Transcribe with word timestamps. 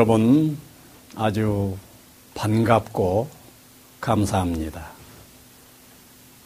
여러분 0.00 0.56
아주 1.14 1.76
반갑고 2.34 3.28
감사합니다. 4.00 4.88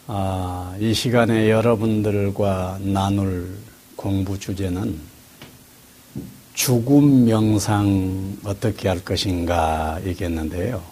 아, 0.08 0.76
이 0.80 0.92
시간에 0.92 1.48
여러분들과 1.50 2.80
나눌 2.80 3.56
공부 3.94 4.36
주제는 4.36 4.98
죽음 6.54 7.26
명상 7.26 8.38
어떻게 8.42 8.88
할 8.88 9.04
것인가 9.04 10.00
이겠는데요. 10.04 10.82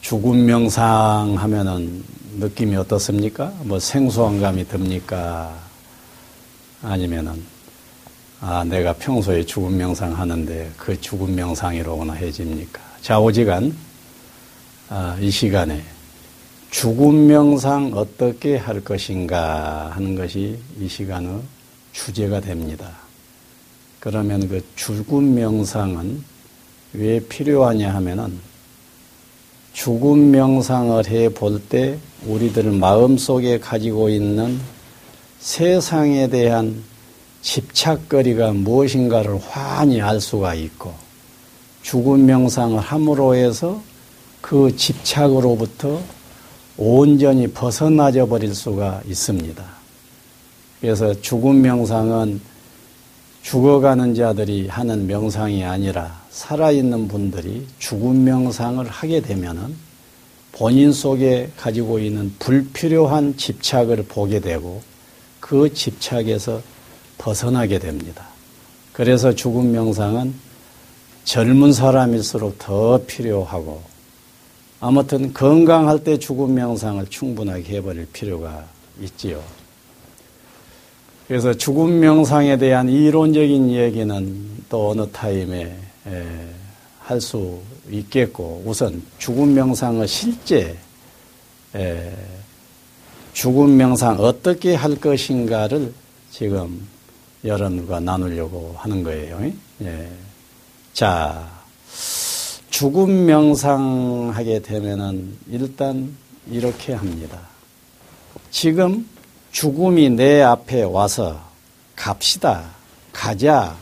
죽음 0.00 0.46
명상 0.46 1.34
하면은 1.36 2.02
느낌이 2.38 2.76
어떻습니까? 2.76 3.52
뭐 3.64 3.78
생소한 3.78 4.40
감이 4.40 4.66
듭니까? 4.66 5.54
아니면은 6.82 7.44
아, 8.40 8.64
내가 8.64 8.94
평소에 8.94 9.44
죽음 9.44 9.76
명상 9.76 10.16
하는데 10.18 10.70
그 10.76 10.98
죽음 11.00 11.34
명상이로구나 11.34 12.14
해집니까? 12.14 12.80
좌우지간 13.02 13.76
아, 14.88 15.16
이 15.20 15.30
시간에 15.30 15.82
죽음 16.70 17.26
명상 17.26 17.92
어떻게 17.94 18.56
할 18.56 18.80
것인가 18.80 19.90
하는 19.94 20.14
것이 20.14 20.58
이 20.80 20.88
시간의 20.88 21.40
주제가 21.92 22.40
됩니다. 22.40 22.90
그러면 23.98 24.48
그 24.48 24.64
죽음 24.76 25.34
명상은 25.34 26.24
왜 26.94 27.20
필요하냐 27.20 27.94
하면은 27.94 28.38
죽음 29.74 30.30
명상을 30.30 31.06
해 31.08 31.28
볼 31.28 31.60
때 31.68 31.98
우리들 32.26 32.64
마음속에 32.72 33.58
가지고 33.60 34.08
있는 34.08 34.58
세상에 35.40 36.28
대한 36.28 36.82
집착거리가 37.42 38.52
무엇인가를 38.52 39.38
환히 39.38 40.00
알 40.00 40.20
수가 40.20 40.54
있고 40.54 40.92
죽음 41.82 42.26
명상을 42.26 42.78
함으로 42.78 43.34
해서 43.34 43.82
그 44.40 44.74
집착으로부터 44.76 46.00
온전히 46.76 47.46
벗어나져 47.48 48.26
버릴 48.26 48.54
수가 48.54 49.02
있습니다. 49.06 49.64
그래서 50.80 51.18
죽음 51.20 51.60
명상은 51.62 52.40
죽어가는 53.42 54.14
자들이 54.14 54.68
하는 54.68 55.06
명상이 55.06 55.64
아니라 55.64 56.20
살아있는 56.30 57.08
분들이 57.08 57.66
죽음 57.78 58.24
명상을 58.24 58.86
하게 58.86 59.20
되면은 59.20 59.74
본인 60.52 60.92
속에 60.92 61.50
가지고 61.56 61.98
있는 61.98 62.34
불필요한 62.38 63.36
집착을 63.36 64.04
보게 64.08 64.40
되고 64.40 64.82
그 65.38 65.72
집착에서 65.72 66.60
벗어나게 67.20 67.78
됩니다. 67.78 68.26
그래서 68.94 69.34
죽음 69.34 69.72
명상은 69.72 70.34
젊은 71.24 71.72
사람일수록 71.74 72.58
더 72.58 73.04
필요하고 73.06 73.82
아무튼 74.80 75.34
건강할 75.34 76.02
때 76.02 76.18
죽음 76.18 76.54
명상을 76.54 77.06
충분하게 77.08 77.76
해버릴 77.76 78.06
필요가 78.06 78.64
있지요. 79.02 79.42
그래서 81.28 81.52
죽음 81.52 82.00
명상에 82.00 82.56
대한 82.56 82.88
이론적인 82.88 83.70
얘기는 83.70 84.64
또 84.70 84.90
어느 84.90 85.06
타임에 85.10 85.76
할 87.00 87.20
수 87.20 87.58
있겠고 87.90 88.62
우선 88.64 89.02
죽음 89.18 89.52
명상의 89.52 90.06
실제 90.06 90.76
죽음 93.32 93.76
명상 93.76 94.20
어떻게 94.20 94.74
할 94.74 94.94
것인가를 94.94 95.92
지금 96.30 96.86
여러분과 97.44 98.00
나누려고 98.00 98.74
하는 98.78 99.02
거예요. 99.02 99.52
예. 99.82 100.10
자, 100.92 101.50
죽음 102.70 103.26
명상하게 103.26 104.60
되면은 104.60 105.36
일단 105.50 106.16
이렇게 106.48 106.92
합니다. 106.94 107.40
지금 108.50 109.08
죽음이 109.52 110.10
내 110.10 110.42
앞에 110.42 110.82
와서 110.82 111.40
갑시다, 111.96 112.70
가자, 113.12 113.76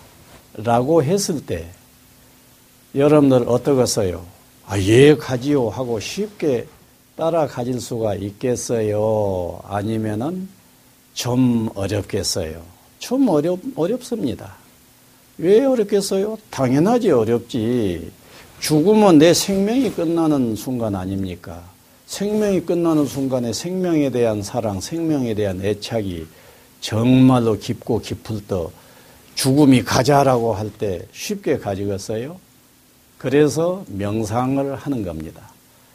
라고 0.54 1.02
했을 1.02 1.44
때 1.44 1.68
여러분들 2.94 3.44
어떠겠어요? 3.48 4.24
아, 4.66 4.78
예, 4.80 5.16
가지요 5.16 5.68
하고 5.68 6.00
쉽게 6.00 6.66
따라 7.16 7.46
가질 7.46 7.80
수가 7.80 8.14
있겠어요? 8.16 9.60
아니면은 9.64 10.48
좀 11.14 11.68
어렵겠어요? 11.74 12.77
좀 12.98 13.28
어렵, 13.28 13.58
어렵습니다. 13.76 14.54
왜 15.38 15.64
어렵겠어요? 15.64 16.36
당연하지, 16.50 17.10
어렵지. 17.10 18.10
죽으면 18.60 19.18
내 19.18 19.32
생명이 19.32 19.92
끝나는 19.92 20.56
순간 20.56 20.94
아닙니까? 20.96 21.62
생명이 22.06 22.62
끝나는 22.62 23.06
순간에 23.06 23.52
생명에 23.52 24.10
대한 24.10 24.42
사랑, 24.42 24.80
생명에 24.80 25.34
대한 25.34 25.64
애착이 25.64 26.26
정말로 26.80 27.56
깊고 27.58 28.00
깊을 28.00 28.40
때 28.46 28.66
죽음이 29.34 29.84
가자라고 29.84 30.54
할 30.54 30.70
때 30.70 31.02
쉽게 31.12 31.58
가지겠어요? 31.58 32.36
그래서 33.18 33.84
명상을 33.88 34.74
하는 34.74 35.04
겁니다. 35.04 35.50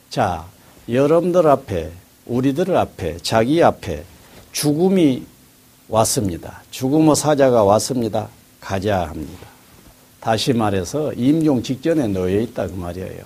자, 0.09 0.45
여러분들 0.87 1.47
앞에, 1.47 1.91
우리들 2.25 2.75
앞에, 2.77 3.17
자기 3.21 3.61
앞에 3.63 4.03
죽음이 4.51 5.23
왔습니다. 5.89 6.61
죽음의 6.71 7.15
사자가 7.15 7.63
왔습니다. 7.63 8.29
가자 8.59 9.07
합니다. 9.07 9.47
다시 10.19 10.53
말해서 10.53 11.13
임종 11.13 11.61
직전에 11.63 12.07
놓여 12.07 12.39
있다 12.39 12.67
그 12.67 12.73
말이에요. 12.73 13.23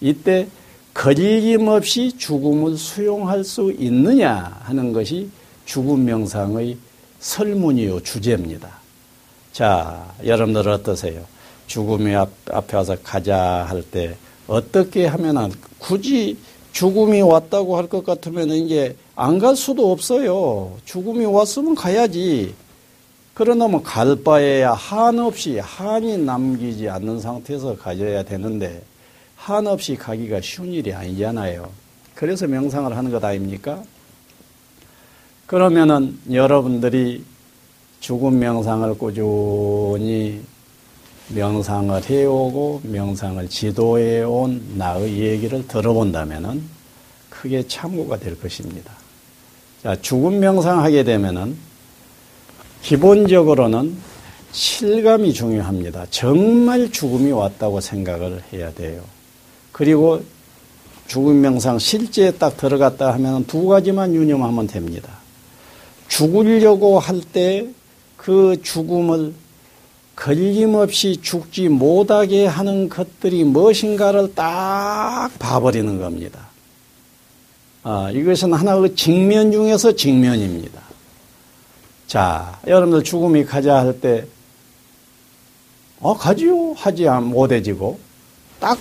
이때 0.00 0.48
거리김없이 0.92 2.16
죽음을 2.18 2.76
수용할 2.76 3.44
수 3.44 3.72
있느냐 3.78 4.58
하는 4.62 4.92
것이 4.92 5.28
죽음 5.64 6.04
명상의 6.04 6.76
설문이요 7.20 8.00
주제입니다. 8.00 8.68
자, 9.52 10.12
여러분들 10.24 10.68
어떠세요? 10.68 11.24
죽음이 11.66 12.14
앞, 12.14 12.30
앞에 12.50 12.76
와서 12.76 12.96
가자 13.02 13.64
할 13.68 13.82
때 13.82 14.16
어떻게 14.46 15.06
하면 15.06 15.52
굳이 15.78 16.36
죽음이 16.72 17.22
왔다고 17.22 17.76
할 17.78 17.86
것 17.88 18.04
같으면 18.04 18.50
이제 18.50 18.96
안 19.16 19.38
갈 19.38 19.54
수도 19.56 19.92
없어요. 19.92 20.76
죽음이 20.84 21.24
왔으면 21.24 21.74
가야지. 21.74 22.54
그러나 23.32 23.68
뭐갈 23.68 24.16
바에야 24.24 24.72
한 24.72 25.18
없이 25.18 25.58
한이 25.58 26.18
남기지 26.18 26.88
않는 26.88 27.20
상태에서 27.20 27.76
가져야 27.76 28.22
되는데 28.24 28.82
한 29.36 29.66
없이 29.66 29.96
가기가 29.96 30.40
쉬운 30.40 30.72
일이 30.72 30.92
아니잖아요. 30.92 31.70
그래서 32.14 32.46
명상을 32.46 32.96
하는 32.96 33.10
것 33.10 33.24
아닙니까? 33.24 33.82
그러면은 35.46 36.18
여러분들이 36.32 37.24
죽음 38.00 38.38
명상을 38.38 38.94
꾸준히 38.98 40.40
명상을 41.28 42.04
해오고 42.10 42.80
명상을 42.84 43.48
지도해 43.48 44.22
온 44.22 44.62
나의 44.76 45.18
얘기를 45.18 45.66
들어본다면은 45.66 46.62
크게 47.30 47.66
참고가 47.66 48.18
될 48.18 48.38
것입니다. 48.40 49.03
자, 49.84 49.96
죽음 50.00 50.40
명상하게 50.40 51.04
되면은 51.04 51.56
기본적으로는 52.82 53.96
실감이 54.50 55.32
중요합니다. 55.32 56.06
정말 56.10 56.90
죽음이 56.90 57.30
왔다고 57.30 57.80
생각을 57.80 58.42
해야 58.52 58.72
돼요. 58.72 59.02
그리고 59.72 60.22
죽음 61.06 61.40
명상 61.42 61.78
실제에 61.78 62.30
딱 62.32 62.56
들어갔다 62.56 63.12
하면 63.12 63.44
두 63.46 63.66
가지만 63.66 64.14
유념하면 64.14 64.66
됩니다. 64.66 65.10
죽으려고 66.08 66.98
할 66.98 67.20
때 67.32 67.72
그 68.24 68.56
죽음을 68.62 69.34
걸림없이 70.16 71.18
죽지 71.20 71.68
못하게 71.68 72.46
하는 72.46 72.88
것들이 72.88 73.44
무엇인가를 73.44 74.34
딱 74.34 75.30
봐버리는 75.38 75.98
겁니다. 76.00 76.48
아, 77.86 78.10
이것은 78.10 78.54
하나의 78.54 78.96
직면 78.96 79.52
중에서 79.52 79.94
직면입니다. 79.94 80.80
자, 82.06 82.58
여러분들 82.66 83.04
죽음이 83.04 83.44
가자 83.44 83.76
할 83.76 84.00
때, 84.00 84.24
어, 86.00 86.16
가지요? 86.16 86.72
하지 86.72 87.04
못해지고, 87.04 88.00
딱 88.58 88.78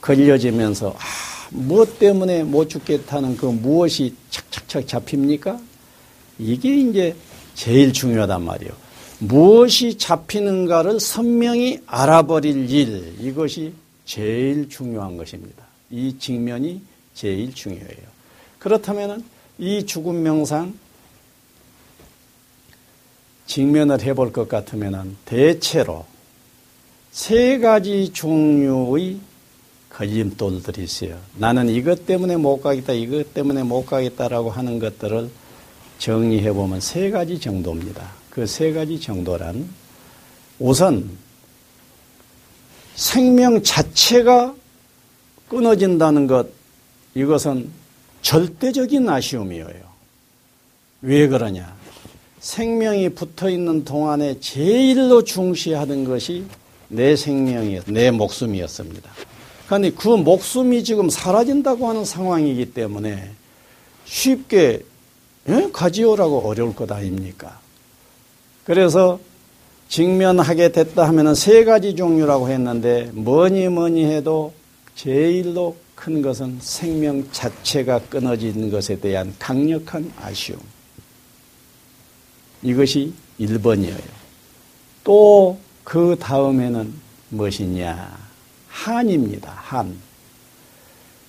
걸려지면서, 0.00 0.90
아, 0.90 1.48
무엇 1.50 2.00
때문에 2.00 2.42
못 2.42 2.68
죽겠다는 2.68 3.36
그 3.36 3.46
무엇이 3.46 4.16
착착착 4.30 4.88
잡힙니까? 4.88 5.60
이게 6.40 6.78
이제 6.78 7.14
제일 7.54 7.92
중요하단 7.92 8.42
말이에요. 8.42 8.72
무엇이 9.20 9.96
잡히는가를 9.96 10.98
선명히 10.98 11.78
알아버릴 11.86 12.68
일, 12.68 13.14
이것이 13.20 13.72
제일 14.04 14.68
중요한 14.68 15.16
것입니다. 15.16 15.62
이 15.90 16.16
직면이 16.18 16.82
제일 17.14 17.54
중요해요. 17.54 18.12
그렇다면 18.62 19.24
이 19.58 19.84
죽음 19.86 20.22
명상 20.22 20.78
직면을 23.46 24.00
해볼 24.00 24.32
것 24.32 24.48
같으면 24.48 25.16
대체로 25.24 26.06
세 27.10 27.58
가지 27.58 28.12
종류의 28.12 29.18
걸림돌들이 29.90 30.84
있어요. 30.84 31.18
나는 31.36 31.68
이것 31.68 32.06
때문에 32.06 32.36
못 32.36 32.60
가겠다, 32.62 32.92
이것 32.92 33.34
때문에 33.34 33.64
못 33.64 33.84
가겠다라고 33.84 34.50
하는 34.50 34.78
것들을 34.78 35.28
정리해 35.98 36.52
보면 36.52 36.80
세 36.80 37.10
가지 37.10 37.40
정도입니다. 37.40 38.12
그 38.30 38.46
세 38.46 38.72
가지 38.72 39.00
정도란 39.00 39.68
우선 40.60 41.10
생명 42.94 43.60
자체가 43.60 44.54
끊어진다는 45.48 46.28
것, 46.28 46.46
이것은 47.16 47.81
절대적인 48.22 49.08
아쉬움이에요. 49.08 49.92
왜 51.02 51.28
그러냐? 51.28 51.74
생명이 52.40 53.10
붙어 53.10 53.50
있는 53.50 53.84
동안에 53.84 54.40
제일로 54.40 55.22
중시하던 55.22 56.04
것이 56.04 56.44
내 56.88 57.16
생명이었, 57.16 57.84
내 57.86 58.10
목숨이었습니다. 58.10 59.10
그런데 59.66 59.90
그 59.90 60.08
목숨이 60.08 60.84
지금 60.84 61.08
사라진다고 61.08 61.88
하는 61.88 62.04
상황이기 62.04 62.72
때문에 62.72 63.30
쉽게 64.04 64.82
예? 65.48 65.68
가지오라고 65.72 66.48
어려울 66.48 66.74
것 66.74 66.90
아닙니까? 66.92 67.58
그래서 68.64 69.18
직면하게 69.88 70.72
됐다 70.72 71.06
하면은 71.08 71.34
세 71.34 71.64
가지 71.64 71.96
종류라고 71.96 72.48
했는데 72.48 73.10
뭐니 73.12 73.68
뭐니 73.68 74.04
해도 74.04 74.52
제일로 74.94 75.76
큰 76.02 76.20
것은 76.20 76.58
생명 76.60 77.24
자체가 77.30 78.00
끊어진 78.10 78.68
것에 78.72 78.98
대한 78.98 79.32
강력한 79.38 80.12
아쉬움. 80.20 80.58
이것이 82.60 83.12
1번이에요. 83.38 84.00
또 85.04 85.56
그 85.84 86.16
다음에는 86.18 86.92
무엇이냐? 87.28 88.18
한입니다. 88.68 89.52
한. 89.56 89.96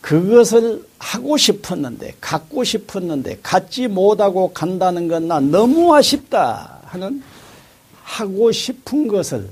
그것을 0.02 0.84
하고 0.98 1.38
싶었는데, 1.38 2.16
갖고 2.20 2.64
싶었는데, 2.64 3.42
갖지 3.44 3.88
못하고 3.88 4.54
간다는 4.54 5.08
건 5.08 5.28
나 5.28 5.40
너무 5.40 5.94
아쉽다 5.96 6.82
하는 6.86 7.22
하고 8.02 8.52
싶은 8.52 9.08
것을, 9.08 9.50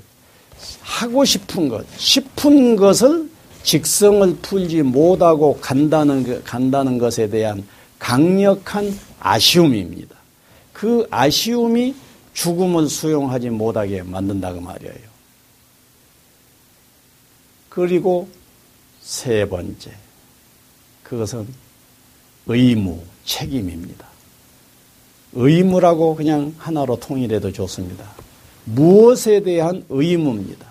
하고 0.82 1.24
싶은 1.26 1.70
것, 1.70 1.86
싶은 1.98 2.76
것을 2.76 3.31
직성을 3.64 4.38
풀지 4.42 4.82
못하고 4.82 5.58
간다는, 5.60 6.44
간다는 6.44 6.98
것에 6.98 7.30
대한 7.30 7.66
강력한 8.00 8.98
아쉬움입니다. 9.20 10.16
그 10.74 11.08
아쉬움이 11.12 11.96
죽음을 12.34 12.90
수용하지 12.90 13.50
못하게 13.50 14.02
만든다고 14.04 14.62
말이에요. 14.62 15.12
그리고 17.70 18.28
세 19.02 19.48
번째, 19.48 19.92
그것은 21.04 21.48
의무, 22.48 23.00
책임입니다. 23.24 24.08
의무라고 25.34 26.16
그냥 26.16 26.54
하나로 26.58 27.00
통일해도 27.00 27.52
좋습니다. 27.52 28.10
무엇에 28.66 29.42
대한 29.42 29.86
의무입니다. 29.90 30.66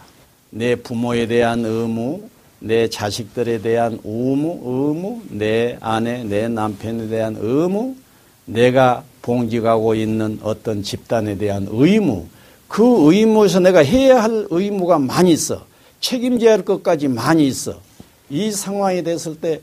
내 0.50 0.74
부모에 0.74 1.26
대한 1.26 1.64
의무, 1.64 2.28
내 2.60 2.88
자식들에 2.88 3.62
대한 3.62 3.98
의무, 4.04 4.60
의무, 4.62 5.22
내 5.30 5.76
아내, 5.80 6.22
내 6.24 6.46
남편에 6.48 7.08
대한 7.08 7.36
의무, 7.40 7.96
내가 8.44 9.02
봉직하고 9.22 9.94
있는 9.94 10.38
어떤 10.42 10.82
집단에 10.82 11.36
대한 11.36 11.66
의무, 11.70 12.26
그 12.68 13.12
의무에서 13.12 13.60
내가 13.60 13.82
해야 13.82 14.22
할 14.22 14.46
의무가 14.50 14.98
많이 14.98 15.32
있어. 15.32 15.64
책임져야 16.00 16.52
할 16.52 16.64
것까지 16.64 17.08
많이 17.08 17.46
있어. 17.46 17.80
이 18.28 18.50
상황이 18.52 19.02
됐을 19.02 19.36
때 19.36 19.60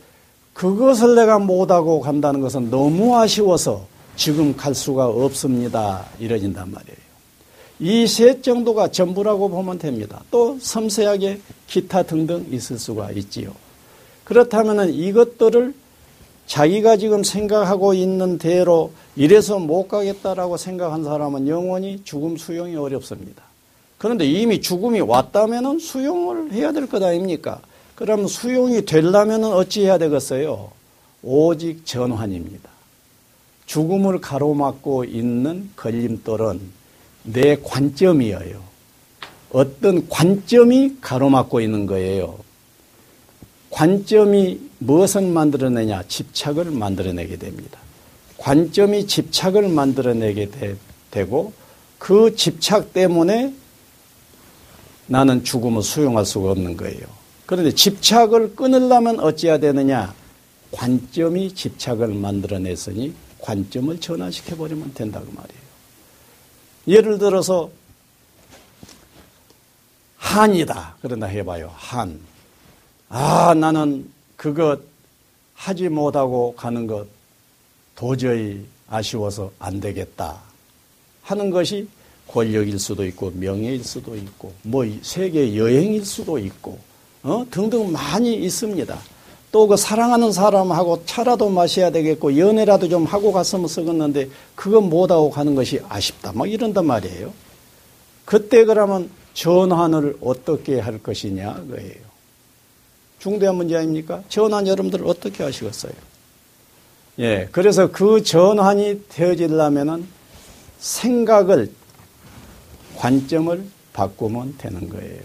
그것을 0.53 1.15
내가 1.15 1.39
못하고 1.39 2.01
간다는 2.01 2.41
것은 2.41 2.69
너무 2.69 3.15
아쉬워서 3.15 3.87
지금 4.15 4.55
갈 4.55 4.73
수가 4.73 5.07
없습니다. 5.07 6.05
이러진단 6.19 6.71
말이에요. 6.71 7.06
이 7.79 8.05
셋 8.07 8.41
정도가 8.43 8.89
전부라고 8.91 9.49
보면 9.49 9.77
됩니다. 9.77 10.21
또 10.31 10.57
섬세하게 10.59 11.39
기타 11.67 12.03
등등 12.03 12.47
있을 12.51 12.79
수가 12.79 13.11
있지요. 13.11 13.53
그렇다면 14.23 14.89
이것들을 14.93 15.73
자기가 16.47 16.97
지금 16.97 17.23
생각하고 17.23 17.93
있는 17.93 18.37
대로 18.37 18.91
이래서 19.15 19.59
못 19.59 19.87
가겠다라고 19.87 20.57
생각한 20.57 21.03
사람은 21.03 21.47
영원히 21.47 22.01
죽음 22.03 22.37
수용이 22.37 22.75
어렵습니다. 22.75 23.43
그런데 23.97 24.25
이미 24.25 24.61
죽음이 24.61 25.01
왔다면 25.01 25.79
수용을 25.79 26.51
해야 26.53 26.71
될 26.71 26.87
것 26.87 27.01
아닙니까? 27.03 27.59
그럼 27.95 28.27
수용이 28.27 28.85
되려면 28.85 29.43
어찌 29.43 29.81
해야 29.83 29.97
되겠어요? 29.97 30.71
오직 31.23 31.85
전환입니다. 31.85 32.69
죽음을 33.65 34.21
가로막고 34.21 35.03
있는 35.03 35.71
걸림돌은 35.75 36.76
내 37.27 37.57
관점이에요. 37.61 38.61
어떤 39.51 40.07
관점이 40.07 40.97
가로막고 41.01 41.61
있는 41.61 41.85
거예요. 41.85 42.39
관점이 43.69 44.59
무엇을 44.79 45.23
만들어내냐? 45.23 46.03
집착을 46.07 46.65
만들어내게 46.71 47.37
됩니다. 47.37 47.79
관점이 48.37 49.07
집착을 49.07 49.67
만들어내게 49.67 50.51
되, 51.11 51.25
고그 51.25 52.35
집착 52.35 52.93
때문에 52.93 53.53
나는 55.07 55.43
죽음을 55.43 55.81
수용할 55.81 56.25
수가 56.25 56.51
없는 56.51 56.77
거예요. 56.77 57.01
그런데 57.45 57.73
집착을 57.73 58.55
끊으려면 58.55 59.19
어찌해야 59.19 59.57
되느냐? 59.57 60.13
관점이 60.71 61.55
집착을 61.55 62.09
만들어냈으니 62.09 63.13
관점을 63.39 63.99
전환시켜버리면 63.99 64.93
된다고 64.93 65.25
말이에요. 65.31 65.66
예를 66.87 67.17
들어서 67.17 67.69
한이다. 70.17 70.95
그런다 71.01 71.27
해봐요. 71.27 71.71
한. 71.75 72.19
아, 73.09 73.53
나는 73.53 74.09
그것 74.35 74.79
하지 75.53 75.89
못하고 75.89 76.53
가는 76.55 76.87
것 76.87 77.07
도저히 77.95 78.65
아쉬워서 78.87 79.51
안 79.59 79.79
되겠다. 79.79 80.39
하는 81.23 81.49
것이 81.49 81.87
권력일 82.27 82.79
수도 82.79 83.05
있고 83.05 83.31
명예일 83.31 83.83
수도 83.83 84.15
있고 84.15 84.53
뭐 84.63 84.85
세계 85.01 85.55
여행일 85.57 86.05
수도 86.05 86.37
있고 86.37 86.79
어? 87.23 87.45
등등 87.49 87.91
많이 87.91 88.35
있습니다. 88.35 88.97
또 89.57 89.65
그 89.65 89.75
사랑하는 89.75 90.31
사람하고 90.31 91.03
차라도 91.07 91.49
마셔야 91.49 91.89
되겠고 91.89 92.37
연애라도 92.37 92.87
좀 92.89 93.05
하고 93.05 93.31
갔으면 93.31 93.67
쓰겠는데 93.67 94.29
그건 94.53 94.87
못하고 94.87 95.31
가는 95.31 95.55
것이 95.55 95.81
아쉽다. 95.89 96.31
막 96.35 96.47
이런단 96.47 96.85
말이에요. 96.85 97.33
그때 98.23 98.65
그러면 98.65 99.09
전환을 99.33 100.17
어떻게 100.21 100.79
할 100.79 101.01
것이냐 101.01 101.63
그예요. 101.71 102.05
중대한 103.17 103.55
문제 103.55 103.75
아닙니까? 103.75 104.21
전환 104.29 104.67
여러분들 104.67 105.03
어떻게 105.07 105.43
하시겠어요? 105.43 105.93
예, 107.17 107.49
그래서 107.51 107.91
그 107.91 108.21
전환이 108.21 109.05
되어지려면은 109.09 110.07
생각을 110.77 111.71
관점을 112.95 113.65
바꾸면 113.93 114.59
되는 114.59 114.87
거예요. 114.87 115.23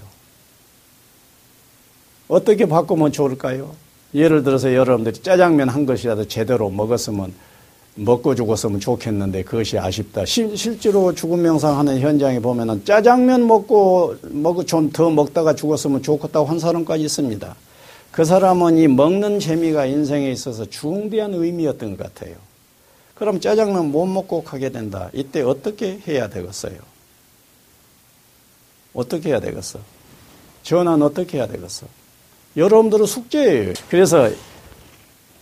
어떻게 2.29 2.65
바꾸면 2.65 3.13
좋을까요? 3.13 3.92
예를 4.15 4.43
들어서 4.43 4.75
여러분들이 4.75 5.23
짜장면 5.23 5.69
한 5.69 5.87
것이라도 5.87 6.27
제대로 6.29 6.71
먹었으면 6.71 7.33
먹고 7.95 8.35
죽었으면 8.35 8.81
좋겠는데 8.81 9.45
그것이 9.45 9.79
아쉽다. 9.79 10.25
실, 10.25 10.57
실제로 10.57 11.15
죽음 11.15 11.43
명상하는 11.43 12.01
현장에 12.01 12.41
보면은 12.41 12.85
짜장면 12.85 13.47
먹고 13.47 14.17
먹고 14.23 14.65
좀더 14.65 15.11
먹다가 15.11 15.55
죽었으면 15.55 16.03
좋겠다고 16.03 16.47
한 16.47 16.59
사람까지 16.59 17.05
있습니다. 17.05 17.55
그 18.11 18.25
사람은 18.25 18.79
이 18.79 18.89
먹는 18.89 19.41
재미가 19.41 19.87
인생에 19.87 20.31
있어서 20.33 20.65
중대한 20.67 21.35
의미였던 21.35 21.97
것 21.97 22.15
같아요. 22.15 22.37
그럼 23.15 23.41
짜장면 23.41 23.93
못 23.93 24.07
먹고 24.07 24.43
가게 24.43 24.71
된다. 24.71 25.11
이때 25.13 25.43
어떻게 25.43 25.99
해야 26.07 26.29
되겠어요? 26.29 26.77
어떻게 28.95 29.31
해야 29.31 29.41
되겠어? 29.41 29.79
전환 30.63 31.03
어떻게 31.03 31.39
해야 31.39 31.47
되겠어? 31.47 31.87
여러분들은 32.57 33.07
숙제예요. 33.07 33.73
그래서 33.89 34.31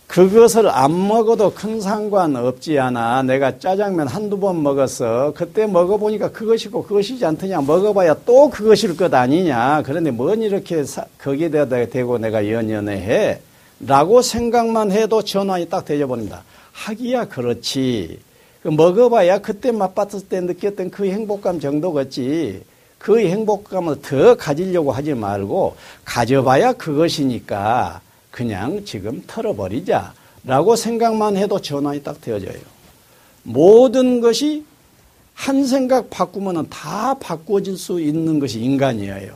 그것을 0.07 0.67
안 0.67 1.07
먹어도 1.07 1.53
큰 1.53 1.79
상관 1.79 2.35
없지 2.35 2.77
않아. 2.77 3.23
내가 3.23 3.57
짜장면 3.59 4.07
한두 4.07 4.37
번 4.37 4.61
먹었어. 4.61 5.31
그때 5.33 5.65
먹어보니까 5.65 6.31
그것이고 6.31 6.83
그것이지 6.83 7.25
않더냐. 7.25 7.61
먹어봐야 7.61 8.17
또 8.25 8.49
그것일 8.49 8.97
것 8.97 9.13
아니냐. 9.13 9.83
그런데 9.85 10.11
뭔 10.11 10.41
이렇게 10.41 10.83
거기에 11.17 11.49
대고 11.49 12.17
내가 12.17 12.49
연연해 12.49 12.93
해. 12.97 13.39
라고 13.79 14.21
생각만 14.21 14.91
해도 14.91 15.21
전환이 15.21 15.69
딱 15.69 15.85
되어버린다. 15.85 16.43
하기야 16.73 17.29
그렇지. 17.29 18.19
그 18.63 18.67
먹어봐야 18.67 19.39
그때 19.39 19.71
맛봤을 19.71 20.27
때 20.27 20.41
느꼈던 20.41 20.91
그 20.91 21.05
행복감 21.05 21.61
정도겠지. 21.61 22.63
그 23.01 23.19
행복감을 23.19 24.03
더 24.03 24.35
가지려고 24.35 24.91
하지 24.91 25.15
말고 25.15 25.75
가져봐야 26.05 26.73
그것이니까 26.73 27.99
그냥 28.29 28.85
지금 28.85 29.23
털어버리자 29.25 30.13
라고 30.43 30.75
생각만 30.75 31.35
해도 31.35 31.59
전환이 31.59 32.03
딱 32.03 32.21
되어져요. 32.21 32.59
모든 33.41 34.21
것이 34.21 34.63
한 35.33 35.65
생각 35.65 36.11
바꾸면 36.11 36.69
다 36.69 37.15
바꿔질 37.15 37.75
수 37.75 37.99
있는 37.99 38.39
것이 38.39 38.59
인간이에요. 38.59 39.35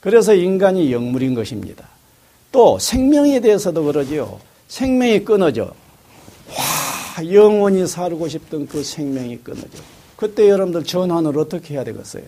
그래서 0.00 0.34
인간이 0.34 0.92
영물인 0.92 1.34
것입니다. 1.34 1.88
또 2.52 2.78
생명에 2.78 3.40
대해서도 3.40 3.84
그러지요. 3.84 4.38
생명이 4.68 5.24
끊어져. 5.24 5.72
와, 6.50 7.32
영원히 7.32 7.86
살고 7.86 8.28
싶던 8.28 8.66
그 8.66 8.84
생명이 8.84 9.38
끊어져. 9.38 9.78
그때 10.16 10.48
여러분들 10.48 10.84
전환을 10.84 11.38
어떻게 11.38 11.74
해야 11.74 11.84
되겠어요? 11.84 12.24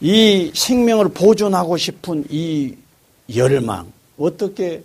이 0.00 0.50
생명을 0.54 1.08
보존하고 1.08 1.76
싶은 1.76 2.24
이 2.30 2.74
열망, 3.34 3.92
어떻게, 4.18 4.82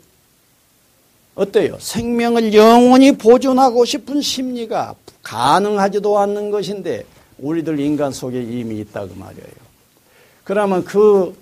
어때요? 1.36 1.78
생명을 1.80 2.54
영원히 2.54 3.18
보존하고 3.18 3.86
싶은 3.86 4.22
심리가 4.22 4.96
가능하지도 5.24 6.18
않는 6.20 6.52
것인데, 6.52 7.06
우리들 7.40 7.80
인간 7.80 8.12
속에 8.12 8.42
이미 8.42 8.80
있다고 8.80 9.16
말이에요. 9.16 9.72
그러면 10.44 10.84
그 10.84 11.36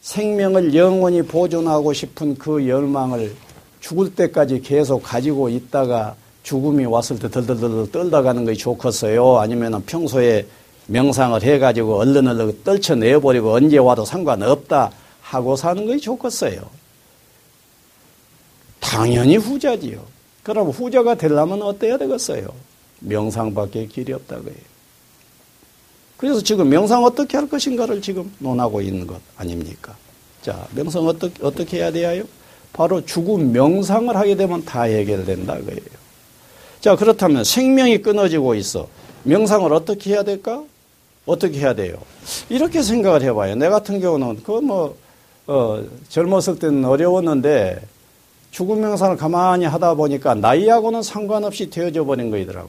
생명을 0.00 0.74
영원히 0.74 1.22
보존하고 1.22 1.92
싶은 1.92 2.36
그 2.36 2.68
열망을 2.68 3.34
죽을 3.80 4.14
때까지 4.14 4.60
계속 4.60 5.02
가지고 5.02 5.48
있다가 5.48 6.16
죽음이 6.42 6.84
왔을 6.84 7.18
때 7.18 7.30
덜덜덜 7.30 7.90
떨다 7.90 8.22
가는 8.22 8.44
것이 8.44 8.58
좋겠어요? 8.58 9.38
아니면 9.38 9.82
평소에 9.84 10.46
명상을 10.86 11.40
해가지고 11.42 11.98
얼른 11.98 12.26
얼른 12.26 12.64
떨쳐내버리고 12.64 13.52
언제 13.52 13.78
와도 13.78 14.04
상관없다 14.04 14.90
하고 15.20 15.56
사는 15.56 15.86
것이 15.86 16.00
좋겠어요? 16.00 16.60
당연히 18.80 19.36
후자지요. 19.36 20.04
그럼 20.42 20.70
후자가 20.70 21.14
되려면 21.14 21.62
어때야 21.62 21.96
되겠어요? 21.98 22.48
명상밖에 22.98 23.86
길이 23.86 24.12
없다고 24.12 24.48
해요. 24.48 24.56
그래서 26.16 26.40
지금 26.40 26.68
명상 26.68 27.02
어떻게 27.04 27.36
할 27.36 27.48
것인가를 27.48 28.02
지금 28.02 28.32
논하고 28.38 28.80
있는 28.80 29.06
것 29.06 29.20
아닙니까? 29.36 29.96
자, 30.42 30.66
명상 30.74 31.06
어떻게, 31.06 31.44
어떻게 31.44 31.78
해야 31.78 31.90
돼요? 31.90 32.24
바로 32.72 33.04
죽음 33.04 33.52
명상을 33.52 34.14
하게 34.16 34.34
되면 34.34 34.64
다 34.64 34.82
해결된다 34.82 35.54
그예요. 35.60 36.01
자, 36.82 36.96
그렇다면 36.96 37.44
생명이 37.44 37.98
끊어지고 37.98 38.56
있어. 38.56 38.88
명상을 39.22 39.72
어떻게 39.72 40.10
해야 40.10 40.24
될까? 40.24 40.64
어떻게 41.24 41.60
해야 41.60 41.74
돼요? 41.74 41.94
이렇게 42.48 42.82
생각을 42.82 43.22
해봐요. 43.22 43.54
내 43.54 43.68
같은 43.68 44.00
경우는 44.00 44.42
그 44.42 44.50
뭐, 44.50 44.96
어, 45.46 45.80
젊었을 46.08 46.58
때는 46.58 46.84
어려웠는데 46.84 47.80
죽음 48.50 48.80
명상을 48.80 49.16
가만히 49.16 49.64
하다 49.64 49.94
보니까 49.94 50.34
나이하고는 50.34 51.04
상관없이 51.04 51.70
되어져 51.70 52.04
버린 52.04 52.32
거이더라고. 52.32 52.68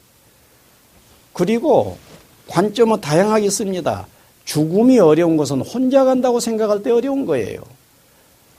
그리고 1.32 1.98
관점은 2.46 3.00
다양하게 3.00 3.46
있습니다. 3.46 4.06
죽음이 4.44 5.00
어려운 5.00 5.36
것은 5.36 5.60
혼자 5.60 6.04
간다고 6.04 6.38
생각할 6.38 6.84
때 6.84 6.92
어려운 6.92 7.26
거예요. 7.26 7.62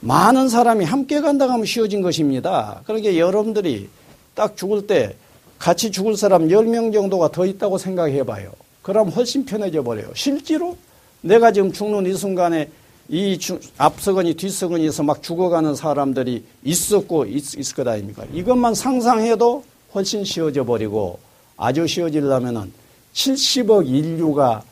많은 0.00 0.50
사람이 0.50 0.84
함께 0.84 1.22
간다고 1.22 1.52
하면 1.52 1.64
쉬워진 1.64 2.02
것입니다. 2.02 2.82
그러니까 2.84 3.16
여러분들이 3.16 3.88
딱 4.34 4.54
죽을 4.54 4.86
때 4.86 5.16
같이 5.58 5.90
죽을 5.90 6.16
사람 6.16 6.48
10명 6.48 6.92
정도가 6.92 7.30
더 7.30 7.46
있다고 7.46 7.78
생각해 7.78 8.24
봐요. 8.24 8.52
그럼 8.82 9.08
훨씬 9.08 9.44
편해져 9.44 9.82
버려요. 9.82 10.08
실제로 10.14 10.76
내가 11.20 11.52
지금 11.52 11.72
죽는 11.72 12.06
이 12.06 12.14
순간에 12.14 12.70
이 13.08 13.38
앞서거니 13.78 14.34
뒤서거니에서 14.34 15.02
막 15.02 15.22
죽어가는 15.22 15.74
사람들이 15.74 16.44
있었고 16.64 17.26
있, 17.26 17.54
있을 17.58 17.74
것 17.76 17.86
아닙니까? 17.86 18.24
이것만 18.32 18.74
상상해도 18.74 19.64
훨씬 19.94 20.24
쉬워져 20.24 20.64
버리고 20.64 21.18
아주 21.56 21.86
쉬워지려면은 21.86 22.72
70억 23.14 23.88
인류가 23.88 24.62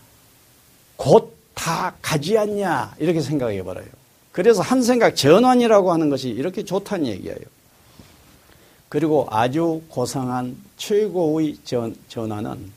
곧 0.97 1.35
다 1.55 1.95
가지 2.03 2.37
않냐 2.37 2.95
이렇게 2.99 3.21
생각해 3.21 3.62
버려요. 3.62 3.87
그래서 4.33 4.61
한 4.61 4.83
생각 4.83 5.17
전환이라고 5.17 5.93
하는 5.93 6.11
것이 6.11 6.29
이렇게 6.29 6.64
좋다는 6.64 7.07
얘기예요. 7.07 7.37
그리고 8.94 9.26
아주 9.28 9.82
고상한 9.88 10.56
최고의 10.76 11.56
전, 11.64 11.96
전환은 12.08 12.70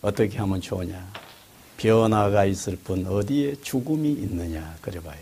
어떻게 0.00 0.38
하면 0.38 0.62
좋으냐. 0.62 1.12
변화가 1.76 2.46
있을 2.46 2.76
뿐 2.76 3.06
어디에 3.06 3.56
죽음이 3.60 4.10
있느냐. 4.12 4.76
그래 4.80 4.98
봐요. 5.02 5.18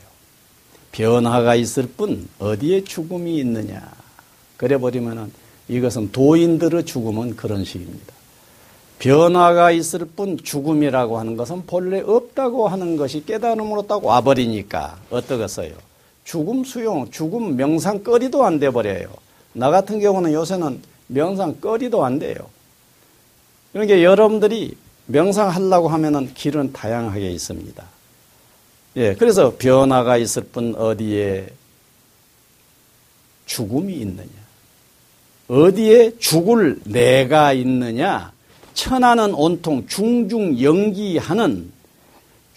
변화가 0.92 1.56
있을 1.56 1.88
뿐 1.88 2.28
어디에 2.38 2.84
죽음이 2.84 3.38
있느냐. 3.38 3.92
그래 4.56 4.78
버리면은 4.78 5.32
이것은 5.66 6.12
도인들의 6.12 6.86
죽음은 6.86 7.34
그런 7.34 7.64
식입니다. 7.64 8.14
변화가 9.00 9.72
있을 9.72 10.04
뿐 10.14 10.38
죽음이라고 10.38 11.18
하는 11.18 11.36
것은 11.36 11.66
본래 11.66 12.00
없다고 12.02 12.68
하는 12.68 12.96
것이 12.96 13.26
깨달음으로 13.26 13.88
딱 13.88 14.04
와버리니까 14.04 14.96
어떠겠어요? 15.10 15.87
죽음 16.28 16.62
수용, 16.62 17.10
죽음 17.10 17.56
명상거리도 17.56 18.44
안 18.44 18.58
돼버려요. 18.58 19.08
나 19.54 19.70
같은 19.70 19.98
경우는 19.98 20.34
요새는 20.34 20.82
명상거리도 21.06 22.04
안 22.04 22.18
돼요. 22.18 22.36
그러니까 23.72 24.02
여러분들이 24.02 24.76
명상하려고 25.06 25.88
하면은 25.88 26.34
길은 26.34 26.74
다양하게 26.74 27.30
있습니다. 27.30 27.82
예, 28.96 29.14
그래서 29.14 29.54
변화가 29.56 30.18
있을 30.18 30.42
뿐 30.42 30.74
어디에 30.76 31.48
죽음이 33.46 33.94
있느냐? 33.94 34.28
어디에 35.48 36.18
죽을 36.18 36.78
내가 36.84 37.54
있느냐? 37.54 38.32
천하는 38.74 39.32
온통 39.32 39.86
중중 39.86 40.60
연기하는 40.60 41.72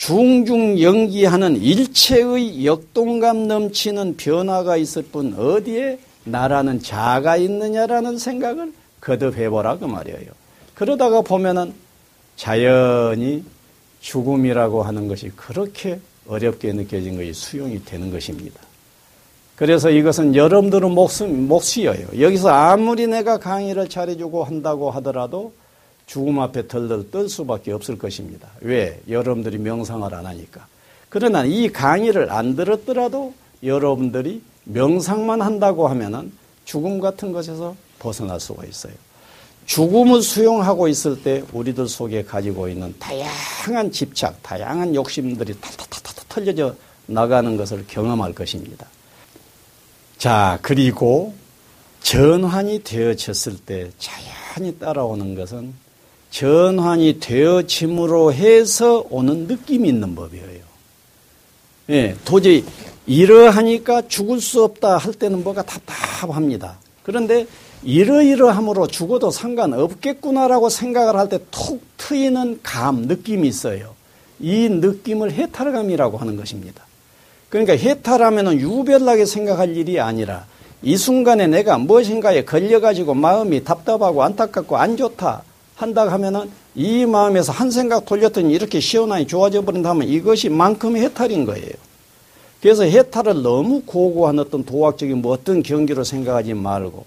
중중 0.01 0.81
연기하는 0.81 1.61
일체의 1.61 2.65
역동감 2.65 3.47
넘치는 3.47 4.17
변화가 4.17 4.75
있을 4.77 5.03
뿐 5.03 5.35
어디에 5.37 5.99
나라는 6.23 6.81
자가 6.81 7.37
있느냐라는 7.37 8.17
생각을 8.17 8.73
거듭해보라 8.99 9.77
그 9.77 9.85
말이에요. 9.85 10.31
그러다가 10.73 11.21
보면은 11.21 11.75
자연이 12.35 13.43
죽음이라고 13.99 14.81
하는 14.81 15.07
것이 15.07 15.29
그렇게 15.35 15.99
어렵게 16.27 16.73
느껴진 16.73 17.15
것이 17.15 17.33
수용이 17.33 17.85
되는 17.85 18.11
것입니다. 18.11 18.59
그래서 19.55 19.91
이것은 19.91 20.33
여러분들은 20.33 20.89
몫은 20.89 21.47
몫이에요. 21.47 22.07
여기서 22.19 22.49
아무리 22.49 23.05
내가 23.05 23.37
강의를 23.37 23.87
잘해주고 23.87 24.45
한다고 24.45 24.89
하더라도 24.89 25.53
죽음 26.11 26.41
앞에 26.41 26.67
덜덜 26.67 27.09
떨 27.09 27.29
수밖에 27.29 27.71
없을 27.71 27.97
것입니다. 27.97 28.49
왜? 28.59 28.99
여러분들이 29.07 29.57
명상을 29.59 30.13
안 30.13 30.25
하니까. 30.25 30.67
그러나 31.07 31.45
이 31.45 31.69
강의를 31.69 32.33
안 32.33 32.57
들었더라도 32.57 33.33
여러분들이 33.63 34.41
명상만 34.65 35.41
한다고 35.41 35.87
하면은 35.87 36.33
죽음 36.65 36.99
같은 36.99 37.31
것에서 37.31 37.77
벗어날 37.97 38.41
수가 38.41 38.65
있어요. 38.65 38.91
죽음을 39.67 40.21
수용하고 40.21 40.89
있을 40.89 41.23
때 41.23 41.45
우리들 41.53 41.87
속에 41.87 42.25
가지고 42.25 42.67
있는 42.67 42.93
다양한 42.99 43.89
집착, 43.93 44.43
다양한 44.43 44.93
욕심들이 44.93 45.53
탈탈탈탈 45.61 46.25
털려져 46.27 46.75
나가는 47.05 47.55
것을 47.55 47.85
경험할 47.87 48.33
것입니다. 48.33 48.85
자, 50.17 50.59
그리고 50.61 51.33
전환이 52.01 52.83
되어졌을 52.83 53.59
때 53.59 53.89
자연히 53.97 54.77
따라오는 54.77 55.35
것은 55.35 55.73
전환이 56.31 57.19
되어짐으로 57.19 58.33
해서 58.33 59.05
오는 59.09 59.47
느낌이 59.47 59.87
있는 59.87 60.15
법이에요. 60.15 60.61
예, 61.89 62.15
도저히 62.23 62.63
이러하니까 63.05 64.07
죽을 64.07 64.39
수 64.39 64.63
없다 64.63 64.97
할 64.97 65.13
때는 65.13 65.43
뭐가 65.43 65.61
답답합니다. 65.63 66.77
그런데 67.03 67.45
이러이러함으로 67.83 68.87
죽어도 68.87 69.29
상관없겠구나라고 69.29 70.69
생각을 70.69 71.17
할때툭 71.17 71.81
트이는 71.97 72.61
감, 72.63 73.01
느낌이 73.03 73.47
있어요. 73.47 73.93
이 74.39 74.69
느낌을 74.69 75.33
해탈감이라고 75.33 76.17
하는 76.17 76.37
것입니다. 76.37 76.85
그러니까 77.49 77.75
해탈하면 77.75 78.59
유별나게 78.61 79.25
생각할 79.25 79.75
일이 79.75 79.99
아니라 79.99 80.45
이 80.81 80.95
순간에 80.95 81.47
내가 81.47 81.77
무엇인가에 81.77 82.45
걸려가지고 82.45 83.13
마음이 83.15 83.63
답답하고 83.63 84.23
안타깝고 84.23 84.77
안 84.77 84.95
좋다 84.95 85.43
한다 85.81 86.07
하면은 86.11 86.47
이 86.75 87.07
마음에서 87.07 87.51
한 87.51 87.71
생각 87.71 88.05
돌렸더니 88.05 88.53
이렇게 88.53 88.79
시원하게 88.79 89.25
좋아져 89.25 89.63
버린다면 89.63 90.07
이것이 90.07 90.47
만큼 90.47 90.95
해탈인 90.95 91.45
거예요. 91.45 91.71
그래서 92.61 92.83
해탈을 92.83 93.41
너무 93.41 93.81
고고한 93.81 94.37
어떤 94.37 94.63
도학적인 94.63 95.23
뭐 95.23 95.33
어떤 95.33 95.63
경기로 95.63 96.03
생각하지 96.03 96.53
말고 96.53 97.03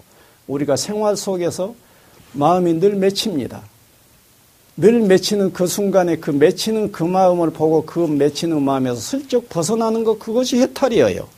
우리가 0.49 0.75
생활 0.75 1.17
속에서 1.17 1.75
마음이 2.33 2.81
늘 2.81 2.97
맺힙니다. 2.97 3.63
늘 4.77 4.99
맺히는 5.03 5.53
그 5.53 5.69
순간에 5.69 6.17
그 6.17 6.33
맺히는 6.33 6.91
그 6.91 7.05
마음을 7.05 7.51
보고 7.51 7.87
그 7.87 8.01
맺히는 8.01 8.61
마음에서 8.61 8.97
슬쩍 8.97 9.49
벗어나는 9.49 10.03
것 10.03 10.19
그것이 10.19 10.57
해탈이에요. 10.57 11.29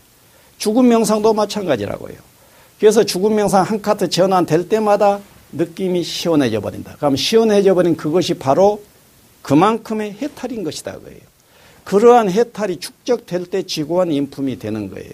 죽음 0.57 0.89
명상도 0.89 1.35
마찬가지라고요. 1.35 2.15
그래서 2.81 3.05
죽음 3.05 3.35
명상 3.35 3.63
한 3.63 3.83
카트 3.83 4.09
전환될 4.09 4.71
때마다 4.71 5.21
느낌이 5.53 6.03
시원해져 6.03 6.61
버린다. 6.61 6.97
그럼 6.97 7.17
시원해져 7.17 7.75
버린 7.75 7.97
그것이 7.97 8.35
바로 8.35 8.83
그만큼의 9.43 10.13
해탈인 10.15 10.65
것이다 10.65 10.99
그예요. 10.99 11.21
그러한 11.85 12.31
해탈이 12.31 12.79
축적될 12.81 13.47
때 13.47 13.63
지구한 13.63 14.11
인품이 14.11 14.59
되는 14.59 14.91
거예요. 14.91 15.13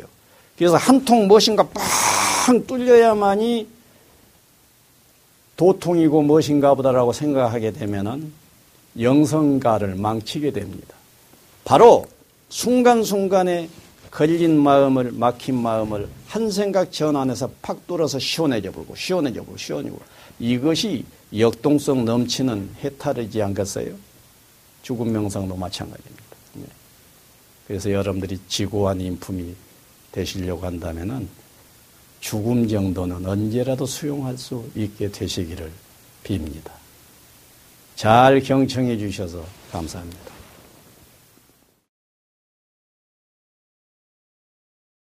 그래서 0.57 0.77
한 0.77 1.05
통 1.05 1.27
무엇인가 1.29 1.69
빵 1.69 2.67
뚫려야만이 2.67 3.69
도통이고 5.57 6.23
무엇인가 6.23 6.75
보다라고 6.75 7.13
생각하게 7.13 7.73
되면은 7.73 8.33
영성가를 8.99 9.95
망치게 9.97 10.53
됩니다. 10.53 10.95
바로 11.65 12.07
순간순간에 12.49 13.69
걸린 14.13 14.59
마음을 14.61 15.11
막힌 15.13 15.57
마음을 15.57 16.07
한 16.29 16.51
생각 16.51 16.93
전환해서 16.93 17.51
팍 17.63 17.87
뚫어서 17.87 18.19
시원해져 18.19 18.71
버리고 18.71 18.95
시원해져 18.95 19.41
버리고 19.41 19.57
시원해져 19.57 19.97
버리고 19.97 20.07
이것이 20.39 21.05
역동성 21.37 22.05
넘치는 22.05 22.75
해탈이지 22.85 23.41
않겠어요? 23.41 23.95
죽음 24.83 25.13
명상도 25.13 25.57
마찬가지입니다. 25.57 26.25
네. 26.55 26.65
그래서 27.67 27.91
여러분들이 27.91 28.39
지고한 28.49 29.01
인품이 29.01 29.55
되시려고 30.13 30.67
한다면은 30.67 31.27
죽음 32.21 32.69
정도는 32.69 33.25
언제라도 33.25 33.87
수용할 33.87 34.37
수 34.37 34.69
있게 34.75 35.11
되시기를 35.11 35.73
빕니다. 36.23 36.71
잘 37.97 38.41
경청해 38.41 38.99
주셔서 38.99 39.43
감사합니다. 39.71 40.32